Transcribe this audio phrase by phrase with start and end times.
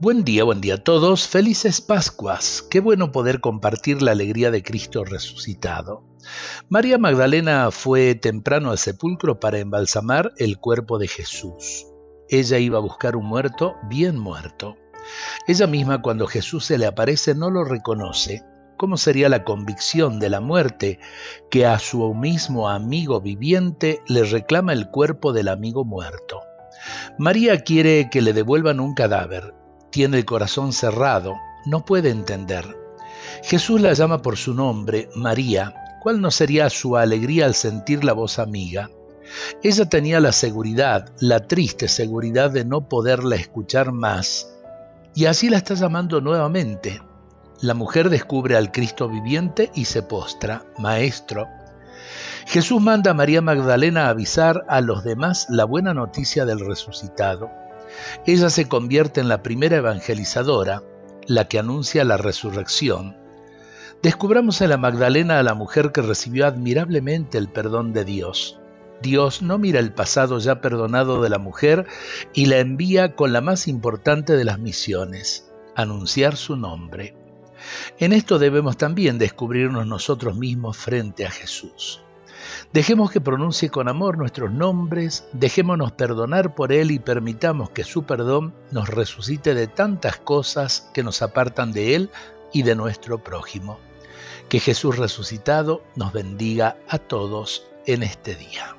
[0.00, 1.26] Buen día, buen día a todos.
[1.26, 2.62] Felices Pascuas.
[2.70, 6.04] Qué bueno poder compartir la alegría de Cristo resucitado.
[6.68, 11.88] María Magdalena fue temprano al sepulcro para embalsamar el cuerpo de Jesús.
[12.28, 14.76] Ella iba a buscar un muerto bien muerto.
[15.48, 18.44] Ella misma cuando Jesús se le aparece no lo reconoce.
[18.76, 21.00] ¿Cómo sería la convicción de la muerte
[21.50, 26.42] que a su mismo amigo viviente le reclama el cuerpo del amigo muerto?
[27.18, 29.58] María quiere que le devuelvan un cadáver
[29.90, 32.76] tiene el corazón cerrado, no puede entender.
[33.42, 35.74] Jesús la llama por su nombre, María.
[36.00, 38.90] ¿Cuál no sería su alegría al sentir la voz amiga?
[39.62, 44.54] Ella tenía la seguridad, la triste seguridad de no poderla escuchar más,
[45.14, 47.02] y así la está llamando nuevamente.
[47.60, 51.48] La mujer descubre al Cristo viviente y se postra, Maestro.
[52.46, 57.50] Jesús manda a María Magdalena avisar a los demás la buena noticia del resucitado.
[58.26, 60.82] Ella se convierte en la primera evangelizadora,
[61.26, 63.16] la que anuncia la resurrección.
[64.02, 68.60] Descubramos en la Magdalena a la mujer que recibió admirablemente el perdón de Dios.
[69.02, 71.86] Dios no mira el pasado ya perdonado de la mujer
[72.34, 77.16] y la envía con la más importante de las misiones, anunciar su nombre.
[77.98, 82.02] En esto debemos también descubrirnos nosotros mismos frente a Jesús.
[82.72, 88.04] Dejemos que pronuncie con amor nuestros nombres, dejémonos perdonar por Él y permitamos que su
[88.04, 92.10] perdón nos resucite de tantas cosas que nos apartan de Él
[92.52, 93.78] y de nuestro prójimo.
[94.48, 98.76] Que Jesús resucitado nos bendiga a todos en este día.